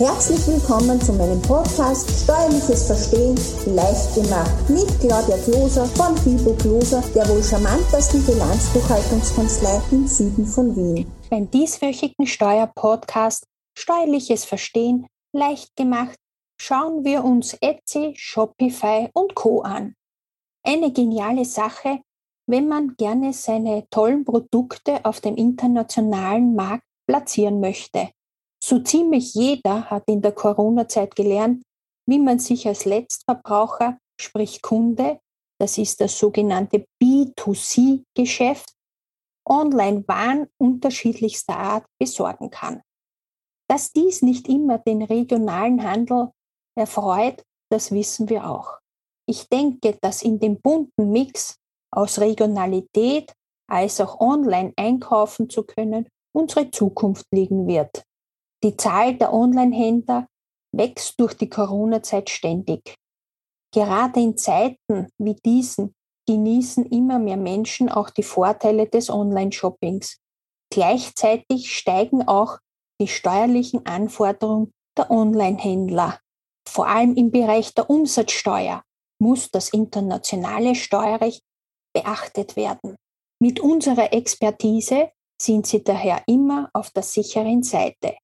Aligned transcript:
Herzlich 0.00 0.46
willkommen 0.46 0.98
zu 0.98 1.12
meinem 1.12 1.42
Podcast 1.42 2.08
Steuerliches 2.24 2.86
Verstehen 2.86 3.34
leicht 3.66 4.14
gemacht 4.14 4.70
mit 4.70 4.88
Claudia 4.98 5.36
Kloser 5.44 5.84
von 5.84 6.16
Fibo 6.16 6.54
Kloser, 6.54 7.02
der 7.14 7.28
wohl 7.28 7.42
charmantesten 7.42 8.24
Bilanzbuchhaltungskanzlei 8.24 9.82
im 9.90 10.06
Süden 10.06 10.46
von 10.46 10.74
Wien. 10.74 11.12
Beim 11.28 11.50
dieswöchigen 11.50 12.26
Steuerpodcast 12.26 13.44
Steuerliches 13.76 14.46
Verstehen 14.46 15.06
leicht 15.34 15.76
gemacht 15.76 16.16
schauen 16.58 17.04
wir 17.04 17.22
uns 17.22 17.52
Etsy, 17.60 18.14
Shopify 18.16 19.10
und 19.12 19.34
Co 19.34 19.60
an. 19.60 19.96
Eine 20.66 20.94
geniale 20.94 21.44
Sache, 21.44 22.00
wenn 22.46 22.68
man 22.68 22.94
gerne 22.96 23.34
seine 23.34 23.84
tollen 23.90 24.24
Produkte 24.24 25.04
auf 25.04 25.20
dem 25.20 25.36
internationalen 25.36 26.54
Markt 26.54 26.84
platzieren 27.06 27.60
möchte. 27.60 28.08
So 28.62 28.78
ziemlich 28.80 29.34
jeder 29.34 29.90
hat 29.90 30.04
in 30.06 30.20
der 30.20 30.32
Corona-Zeit 30.32 31.16
gelernt, 31.16 31.62
wie 32.06 32.18
man 32.18 32.38
sich 32.38 32.66
als 32.66 32.84
Letztverbraucher, 32.84 33.98
sprich 34.20 34.60
Kunde, 34.62 35.18
das 35.58 35.78
ist 35.78 36.00
das 36.00 36.18
sogenannte 36.18 36.84
B2C-Geschäft, 37.02 38.72
online 39.48 40.06
Waren 40.06 40.48
unterschiedlichster 40.58 41.56
Art 41.56 41.86
besorgen 41.98 42.50
kann. 42.50 42.82
Dass 43.68 43.92
dies 43.92 44.22
nicht 44.22 44.48
immer 44.48 44.78
den 44.78 45.02
regionalen 45.02 45.82
Handel 45.82 46.30
erfreut, 46.76 47.42
das 47.70 47.92
wissen 47.92 48.28
wir 48.28 48.48
auch. 48.48 48.78
Ich 49.28 49.48
denke, 49.48 49.96
dass 50.00 50.22
in 50.22 50.40
dem 50.40 50.60
bunten 50.60 51.12
Mix 51.12 51.56
aus 51.92 52.18
Regionalität 52.18 53.32
als 53.68 54.00
auch 54.00 54.20
online 54.20 54.72
einkaufen 54.76 55.48
zu 55.48 55.62
können 55.62 56.08
unsere 56.32 56.70
Zukunft 56.70 57.26
liegen 57.32 57.66
wird. 57.66 58.04
Die 58.62 58.76
Zahl 58.76 59.16
der 59.16 59.32
Online-Händler 59.32 60.26
wächst 60.72 61.18
durch 61.18 61.34
die 61.34 61.48
Corona-Zeit 61.48 62.28
ständig. 62.28 62.94
Gerade 63.72 64.20
in 64.20 64.36
Zeiten 64.36 65.08
wie 65.18 65.34
diesen 65.34 65.94
genießen 66.26 66.86
immer 66.86 67.18
mehr 67.18 67.36
Menschen 67.36 67.88
auch 67.88 68.10
die 68.10 68.22
Vorteile 68.22 68.86
des 68.86 69.10
Online-Shoppings. 69.10 70.18
Gleichzeitig 70.72 71.74
steigen 71.74 72.28
auch 72.28 72.58
die 73.00 73.08
steuerlichen 73.08 73.86
Anforderungen 73.86 74.72
der 74.96 75.10
Online-Händler. 75.10 76.20
Vor 76.68 76.86
allem 76.86 77.16
im 77.16 77.30
Bereich 77.30 77.74
der 77.74 77.88
Umsatzsteuer 77.88 78.82
muss 79.20 79.50
das 79.50 79.70
internationale 79.70 80.74
Steuerrecht 80.74 81.42
beachtet 81.94 82.56
werden. 82.56 82.96
Mit 83.42 83.58
unserer 83.58 84.12
Expertise 84.12 85.10
sind 85.40 85.66
sie 85.66 85.82
daher 85.82 86.22
immer 86.26 86.68
auf 86.74 86.90
der 86.90 87.02
sicheren 87.02 87.62
Seite. 87.62 88.16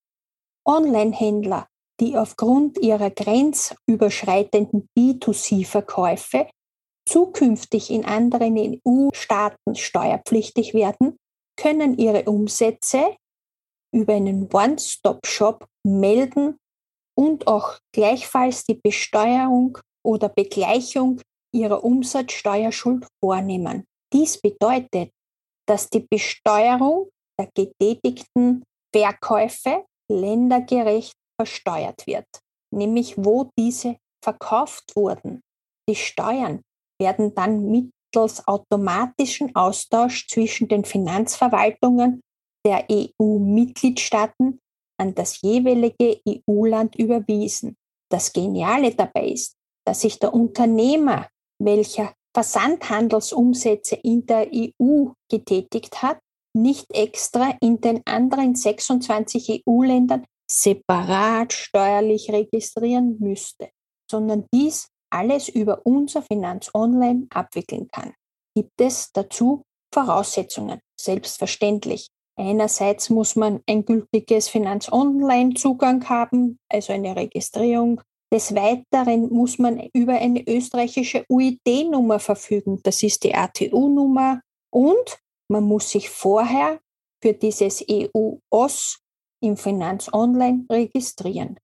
Online-Händler, 0.66 1.66
die 2.00 2.16
aufgrund 2.16 2.78
ihrer 2.78 3.10
grenzüberschreitenden 3.10 4.88
B2C-Verkäufe 4.96 6.48
zukünftig 7.08 7.90
in 7.90 8.04
anderen 8.04 8.80
EU-Staaten 8.84 9.74
steuerpflichtig 9.74 10.74
werden, 10.74 11.16
können 11.56 11.96
ihre 11.96 12.24
Umsätze 12.24 13.16
über 13.94 14.14
einen 14.14 14.52
One-Stop-Shop 14.52 15.66
melden 15.84 16.58
und 17.16 17.46
auch 17.46 17.78
gleichfalls 17.92 18.64
die 18.64 18.74
Besteuerung 18.74 19.78
oder 20.04 20.28
Begleichung 20.28 21.20
ihrer 21.54 21.82
Umsatzsteuerschuld 21.82 23.06
vornehmen. 23.24 23.84
Dies 24.12 24.40
bedeutet, 24.40 25.10
dass 25.66 25.88
die 25.88 26.00
Besteuerung 26.00 27.08
der 27.38 27.48
getätigten 27.54 28.62
Verkäufe 28.94 29.84
ländergerecht 30.10 31.14
versteuert 31.40 32.06
wird, 32.06 32.26
nämlich 32.72 33.16
wo 33.16 33.50
diese 33.58 33.96
verkauft 34.22 34.94
wurden. 34.96 35.42
Die 35.88 35.94
Steuern 35.94 36.62
werden 37.00 37.34
dann 37.34 37.70
mittels 37.70 38.46
automatischen 38.46 39.54
Austausch 39.54 40.26
zwischen 40.28 40.68
den 40.68 40.84
Finanzverwaltungen 40.84 42.20
der 42.66 42.86
EU-Mitgliedstaaten 42.90 44.58
an 44.98 45.14
das 45.14 45.40
jeweilige 45.42 46.20
EU-Land 46.26 46.96
überwiesen. 46.96 47.76
Das 48.10 48.32
Geniale 48.32 48.94
dabei 48.94 49.28
ist, 49.28 49.54
dass 49.86 50.00
sich 50.00 50.18
der 50.18 50.34
Unternehmer, 50.34 51.28
welcher 51.62 52.14
Versandhandelsumsätze 52.34 53.96
in 53.96 54.26
der 54.26 54.48
EU 54.52 55.10
getätigt 55.30 56.02
hat, 56.02 56.18
nicht 56.56 56.86
extra 56.92 57.54
in 57.60 57.80
den 57.80 58.02
anderen 58.06 58.54
26 58.54 59.64
EU-Ländern 59.66 60.24
separat 60.50 61.52
steuerlich 61.52 62.30
registrieren 62.32 63.16
müsste, 63.20 63.70
sondern 64.10 64.46
dies 64.52 64.88
alles 65.10 65.48
über 65.48 65.84
unser 65.84 66.22
Finanz 66.22 66.70
Online 66.74 67.26
abwickeln 67.30 67.88
kann. 67.92 68.14
Gibt 68.54 68.80
es 68.80 69.12
dazu 69.12 69.62
Voraussetzungen? 69.92 70.80
Selbstverständlich. 71.00 72.08
Einerseits 72.38 73.08
muss 73.10 73.36
man 73.36 73.60
ein 73.66 73.84
gültiges 73.84 74.48
Finanz 74.48 74.90
Online 74.92 75.54
Zugang 75.54 76.06
haben, 76.08 76.58
also 76.68 76.92
eine 76.92 77.16
Registrierung. 77.16 78.00
Des 78.32 78.54
Weiteren 78.54 79.32
muss 79.32 79.58
man 79.58 79.88
über 79.94 80.14
eine 80.14 80.46
österreichische 80.46 81.24
UID-Nummer 81.28 82.18
verfügen. 82.18 82.80
Das 82.82 83.02
ist 83.02 83.24
die 83.24 83.34
ATU-Nummer. 83.34 84.40
Und 84.70 85.18
man 85.50 85.64
muss 85.64 85.90
sich 85.90 86.10
vorher 86.10 86.80
für 87.22 87.32
dieses 87.32 87.84
EU-OS 87.88 89.00
im 89.42 89.56
Finanz 89.56 90.12
Online 90.12 90.64
registrieren. 90.70 91.58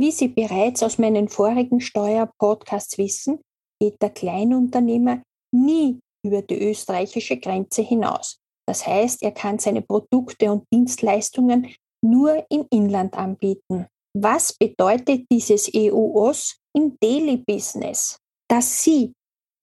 Wie 0.00 0.10
Sie 0.10 0.28
bereits 0.28 0.82
aus 0.82 0.98
meinen 0.98 1.28
vorigen 1.28 1.80
Steuerpodcasts 1.80 2.98
wissen, 2.98 3.40
geht 3.80 4.00
der 4.02 4.10
Kleinunternehmer 4.10 5.22
nie 5.54 6.00
über 6.24 6.42
die 6.42 6.60
österreichische 6.60 7.38
Grenze 7.38 7.82
hinaus. 7.82 8.38
Das 8.66 8.86
heißt, 8.86 9.22
er 9.22 9.32
kann 9.32 9.58
seine 9.58 9.82
Produkte 9.82 10.50
und 10.50 10.64
Dienstleistungen 10.72 11.74
nur 12.04 12.44
im 12.48 12.66
Inland 12.70 13.14
anbieten. 13.14 13.86
Was 14.16 14.52
bedeutet 14.52 15.26
dieses 15.30 15.70
EU-OS 15.74 16.58
im 16.76 16.96
Daily 17.00 17.38
Business? 17.38 18.18
Dass 18.48 18.82
Sie, 18.82 19.12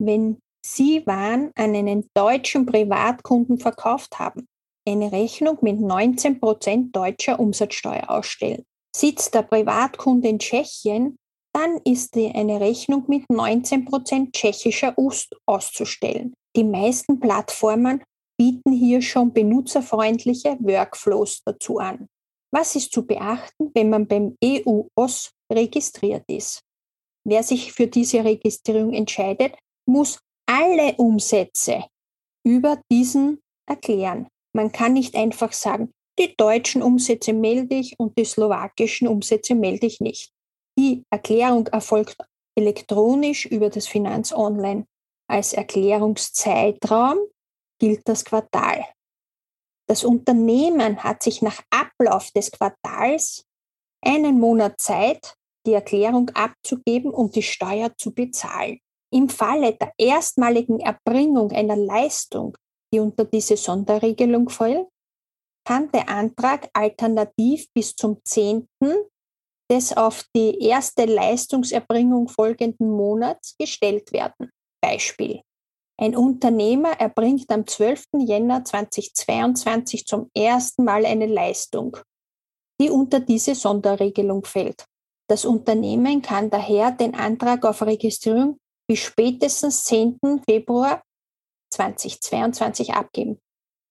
wenn 0.02 0.40
Sie 0.66 1.06
Waren 1.06 1.52
an 1.56 1.76
einen 1.76 2.10
deutschen 2.14 2.66
Privatkunden 2.66 3.60
verkauft 3.60 4.20
haben, 4.20 4.48
eine 4.88 5.12
Rechnung 5.12 5.58
mit 5.62 5.78
19% 5.78 6.92
deutscher 6.92 7.40
Umsatzsteuer 7.40 8.10
ausstellen. 8.10 8.64
Sitzt 8.96 9.34
der 9.34 9.44
Privatkunde 9.44 10.28
in 10.28 10.40
Tschechien, 10.40 11.18
dann 11.54 11.80
ist 11.84 12.16
eine 12.16 12.60
Rechnung 12.60 13.06
mit 13.08 13.26
19% 13.28 14.32
tschechischer 14.32 14.98
Ust 14.98 15.36
auszustellen. 15.46 16.34
Die 16.56 16.64
meisten 16.64 17.20
Plattformen 17.20 18.04
bieten 18.38 18.72
hier 18.72 19.02
schon 19.02 19.34
benutzerfreundliche 19.34 20.58
Workflows 20.60 21.42
dazu 21.46 21.78
an. 21.78 22.08
Was 22.52 22.76
ist 22.76 22.92
zu 22.92 23.06
beachten, 23.06 23.72
wenn 23.74 23.90
man 23.90 24.08
beim 24.08 24.38
EU-OS 24.44 25.32
registriert 25.52 26.24
ist? 26.28 26.62
Wer 27.26 27.44
sich 27.44 27.72
für 27.72 27.88
diese 27.88 28.24
Registrierung 28.24 28.94
entscheidet, 28.94 29.56
muss 29.86 30.20
alle 30.50 30.96
Umsätze 30.96 31.86
über 32.44 32.82
diesen 32.92 33.40
erklären. 33.68 34.28
Man 34.56 34.72
kann 34.72 34.94
nicht 34.94 35.16
einfach 35.16 35.54
sagen, 35.54 35.92
die 36.18 36.36
deutschen 36.36 36.82
Umsätze 36.82 37.34
melde 37.34 37.76
ich 37.76 38.00
und 38.00 38.18
die 38.18 38.26
slowakischen 38.26 39.08
Umsätze 39.08 39.54
melde 39.54 39.86
ich 39.86 40.02
nicht. 40.02 40.32
Die 40.78 41.04
Erklärung 41.12 41.68
erfolgt 41.68 42.18
elektronisch 42.58 43.46
über 43.46 43.70
das 43.70 43.88
Finanz 43.88 44.34
Online. 44.34 44.86
Als 45.30 45.54
Erklärungszeitraum 45.54 47.20
gilt 47.80 48.02
das 48.06 48.26
Quartal. 48.26 48.84
Das 49.88 50.04
Unternehmen 50.04 51.04
hat 51.04 51.22
sich 51.22 51.44
nach 51.44 51.62
Ablauf 51.70 52.32
des 52.32 52.52
Quartals 52.52 53.46
einen 54.04 54.40
Monat 54.40 54.82
Zeit, 54.82 55.36
die 55.68 55.74
Erklärung 55.74 56.30
abzugeben 56.32 57.12
und 57.12 57.36
die 57.36 57.44
Steuer 57.44 57.96
zu 57.98 58.14
bezahlen. 58.14 58.80
Im 59.12 59.28
Falle 59.30 59.74
der 59.74 59.92
erstmaligen 59.98 60.80
Erbringung 60.80 61.52
einer 61.52 61.76
Leistung, 61.76 62.56
die 62.94 63.00
unter 63.00 63.26
diese 63.26 63.58
Sonderregelung 63.58 64.50
fällt, 64.50 64.88
kann 65.66 65.92
der 65.92 66.10
Antrag 66.10 66.70
alternativ 66.74 67.68
bis 67.74 67.96
zum 67.96 68.20
10. 68.24 68.68
des 69.72 69.96
auf 69.96 70.24
die 70.36 70.60
erste 70.60 71.06
Leistungserbringung 71.06 72.28
folgenden 72.28 72.90
Monats 72.92 73.56
gestellt 73.58 74.12
werden. 74.12 74.50
Beispiel. 74.82 75.42
Ein 76.00 76.16
Unternehmer 76.16 76.92
erbringt 77.00 77.52
am 77.52 77.68
12. 77.68 78.06
Jänner 78.20 78.64
2022 78.64 80.06
zum 80.06 80.30
ersten 80.34 80.86
Mal 80.86 81.06
eine 81.06 81.28
Leistung, 81.28 81.98
die 82.80 82.90
unter 82.90 83.20
diese 83.20 83.54
Sonderregelung 83.54 84.46
fällt. 84.46 84.86
Das 85.30 85.46
Unternehmen 85.46 86.22
kann 86.22 86.50
daher 86.50 86.92
den 86.92 87.16
Antrag 87.16 87.66
auf 87.66 87.82
Registrierung 87.82 88.58
bis 88.90 89.00
spätestens 89.00 89.84
10. 89.84 90.18
Februar 90.50 91.04
2022 91.72 92.94
abgeben, 92.94 93.40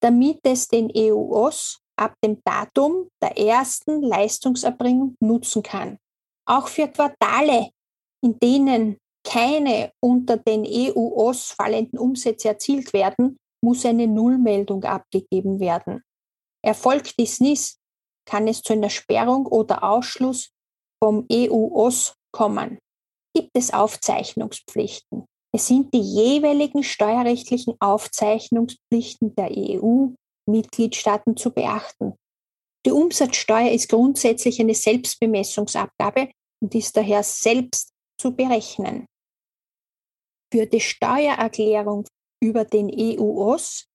damit 0.03 0.41
es 0.43 0.67
den 0.67 0.91
EU-OS 0.95 1.79
ab 1.97 2.15
dem 2.25 2.43
Datum 2.45 3.09
der 3.23 3.39
ersten 3.39 4.03
Leistungserbringung 4.03 5.17
nutzen 5.21 5.63
kann. 5.63 5.99
Auch 6.49 6.67
für 6.67 6.89
Quartale, 6.89 7.71
in 8.25 8.39
denen 8.41 8.99
keine 9.25 9.93
unter 10.03 10.37
den 10.37 10.67
EU-OS 10.67 11.53
fallenden 11.53 11.99
Umsätze 11.99 12.49
erzielt 12.49 12.93
werden, 12.93 13.37
muss 13.63 13.87
eine 13.87 14.09
Nullmeldung 14.09 14.83
abgegeben 14.83 15.61
werden. 15.61 16.03
Erfolgt 16.65 17.19
dies 17.21 17.39
nicht, 17.41 17.77
kann 18.29 18.49
es 18.49 18.63
zu 18.63 18.73
einer 18.73 18.91
Sperrung 18.91 19.47
oder 19.47 19.85
Ausschluss 19.85 20.51
vom 21.03 21.25
EU-OS 21.31 22.15
kommen. 22.33 22.79
Gibt 23.35 23.51
es 23.55 23.73
Aufzeichnungspflichten? 23.73 25.27
Es 25.55 25.67
sind 25.67 25.95
die 25.95 26.01
jeweiligen 26.01 26.83
steuerrechtlichen 26.83 27.75
Aufzeichnungspflichten 27.81 29.35
der 29.35 29.51
EU-Mitgliedstaaten 29.51 31.37
zu 31.37 31.51
beachten. 31.51 32.15
Die 32.85 32.93
Umsatzsteuer 32.93 33.71
ist 33.71 33.89
grundsätzlich 33.89 34.61
eine 34.61 34.75
Selbstbemessungsabgabe 34.75 36.31
und 36.63 36.75
ist 36.75 36.97
daher 36.97 37.23
selbst 37.23 37.91
zu 38.21 38.35
berechnen. 38.35 39.07
Für 40.53 40.67
die 40.67 40.81
Steuererklärung 40.81 42.07
über 42.43 42.65
den 42.65 42.91
EU-OS 42.91 43.87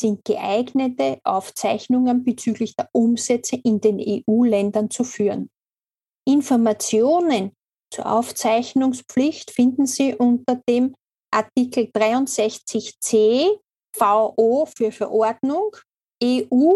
sind 0.00 0.24
geeignete 0.24 1.20
Aufzeichnungen 1.24 2.24
bezüglich 2.24 2.74
der 2.76 2.88
Umsätze 2.92 3.56
in 3.56 3.80
den 3.80 3.98
EU-Ländern 4.00 4.90
zu 4.90 5.04
führen. 5.04 5.50
Informationen 6.26 7.52
zur 7.94 8.10
Aufzeichnungspflicht 8.10 9.52
finden 9.52 9.86
Sie 9.86 10.16
unter 10.16 10.56
dem 10.68 10.96
Artikel 11.30 11.84
63c 11.84 13.60
VO 13.96 14.66
für 14.66 14.90
Verordnung 14.90 15.76
EU 16.22 16.72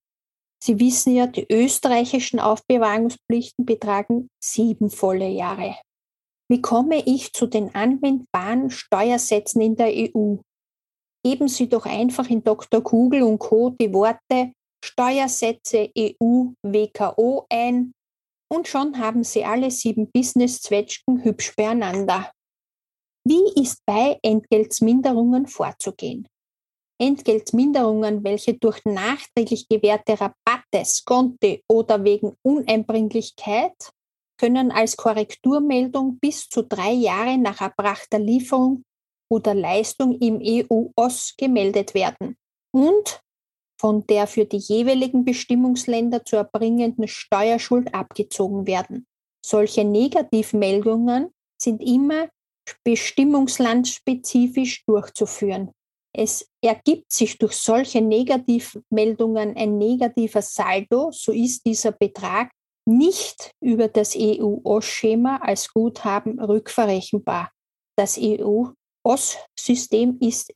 Sie 0.67 0.81
wissen 0.81 1.15
ja, 1.15 1.29
die 1.29 1.47
österreichischen 1.49 2.41
Aufbewahrungspflichten 2.41 3.65
betragen 3.65 4.29
sieben 4.43 4.91
volle 4.91 5.29
Jahre. 5.29 5.77
Wie 6.51 6.61
komme 6.61 7.05
ich 7.07 7.33
zu 7.33 7.47
den 7.47 7.73
anwendbaren 7.73 8.71
Steuersätzen 8.71 9.61
in 9.61 9.77
der 9.77 9.93
EU? 9.95 10.39
Geben 11.25 11.47
Sie 11.47 11.69
doch 11.69 11.87
einfach 11.87 12.29
in 12.29 12.43
Dr. 12.43 12.81
Google 12.81 13.23
und 13.23 13.39
Co. 13.39 13.77
die 13.81 13.93
Worte 13.93 14.53
Steuersätze 14.85 15.93
EU 15.97 16.49
WKO 16.65 17.47
ein 17.49 17.93
und 18.53 18.67
schon 18.67 18.99
haben 18.99 19.23
Sie 19.23 19.45
alle 19.45 19.71
sieben 19.71 20.11
Business-Zwetschgen 20.11 21.23
hübsch 21.23 21.55
beieinander. 21.55 22.33
Wie 23.25 23.63
ist 23.63 23.79
bei 23.87 24.19
Entgeltminderungen 24.21 25.47
vorzugehen? 25.47 26.27
Entgeltminderungen, 26.99 28.25
welche 28.25 28.55
durch 28.55 28.85
nachträglich 28.85 29.69
gewährte 29.69 30.19
Rabatte, 30.21 30.85
Skonte 30.85 31.61
oder 31.69 32.05
wegen 32.05 32.37
Uneinbringlichkeit 32.43 33.91
können 34.39 34.71
als 34.71 34.97
Korrekturmeldung 34.97 36.19
bis 36.19 36.49
zu 36.49 36.63
drei 36.63 36.93
Jahre 36.93 37.39
nach 37.39 37.61
erbrachter 37.61 38.19
Lieferung 38.19 38.83
oder 39.31 39.55
Leistung 39.55 40.19
im 40.21 40.41
EU-OS 40.43 41.35
gemeldet 41.37 41.95
werden 41.95 42.37
und 42.73 43.21
von 43.79 44.07
der 44.07 44.27
für 44.27 44.47
die 44.47 44.59
jeweiligen 44.59 45.25
Bestimmungsländer 45.25 46.25
zu 46.25 46.37
erbringenden 46.37 47.09
Steuerschuld 47.09 47.95
abgezogen 47.95 48.67
werden. 48.67 49.07
Solche 49.45 49.85
Negativmeldungen 49.85 51.31
sind 51.61 51.83
immer 51.83 52.29
bestimmungslandspezifisch 52.85 54.85
durchzuführen. 54.87 55.73
Es 56.19 56.49
ergibt 56.65 57.13
sich 57.13 57.37
durch 57.37 57.53
solche 57.53 58.01
Negativmeldungen 58.01 59.55
ein 59.55 59.77
negativer 59.77 60.41
Saldo, 60.41 61.11
so 61.13 61.31
ist 61.31 61.67
dieser 61.67 61.93
Betrag 61.93 62.51
nicht 62.89 63.51
über 63.63 63.89
das 63.89 64.17
EU-OS-Schema 64.17 65.37
als 65.43 65.71
Guthaben 65.75 66.41
rückverrechenbar. 66.41 67.53
Das 67.99 68.19
EU-OS-System 68.19 70.17
ist 70.21 70.55